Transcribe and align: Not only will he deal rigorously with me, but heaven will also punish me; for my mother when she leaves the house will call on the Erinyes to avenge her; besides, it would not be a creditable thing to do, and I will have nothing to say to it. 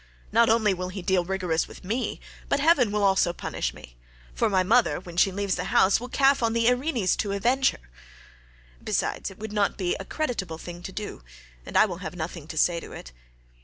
Not 0.31 0.49
only 0.49 0.73
will 0.73 0.89
he 0.89 1.03
deal 1.03 1.23
rigorously 1.23 1.67
with 1.67 1.83
me, 1.83 2.19
but 2.49 2.59
heaven 2.59 2.91
will 2.91 3.03
also 3.03 3.33
punish 3.33 3.71
me; 3.71 3.97
for 4.33 4.49
my 4.49 4.63
mother 4.63 4.99
when 4.99 5.15
she 5.15 5.31
leaves 5.31 5.53
the 5.53 5.65
house 5.65 5.99
will 5.99 6.09
call 6.09 6.33
on 6.41 6.53
the 6.53 6.65
Erinyes 6.65 7.15
to 7.17 7.33
avenge 7.33 7.69
her; 7.69 7.91
besides, 8.83 9.29
it 9.29 9.37
would 9.37 9.53
not 9.53 9.77
be 9.77 9.95
a 9.99 10.03
creditable 10.05 10.57
thing 10.57 10.81
to 10.81 10.91
do, 10.91 11.21
and 11.67 11.77
I 11.77 11.85
will 11.85 11.97
have 11.99 12.15
nothing 12.15 12.47
to 12.47 12.57
say 12.57 12.79
to 12.79 12.91
it. 12.91 13.11